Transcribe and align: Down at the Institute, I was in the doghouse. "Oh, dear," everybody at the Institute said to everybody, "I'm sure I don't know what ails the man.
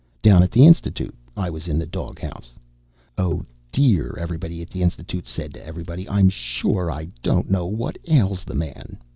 Down 0.23 0.41
at 0.41 0.49
the 0.49 0.65
Institute, 0.65 1.13
I 1.37 1.51
was 1.51 1.67
in 1.67 1.77
the 1.77 1.85
doghouse. 1.85 2.57
"Oh, 3.19 3.45
dear," 3.71 4.15
everybody 4.19 4.59
at 4.63 4.71
the 4.71 4.81
Institute 4.81 5.27
said 5.27 5.53
to 5.53 5.63
everybody, 5.63 6.09
"I'm 6.09 6.27
sure 6.29 6.89
I 6.89 7.09
don't 7.21 7.51
know 7.51 7.67
what 7.67 7.99
ails 8.07 8.43
the 8.43 8.55
man. 8.55 8.97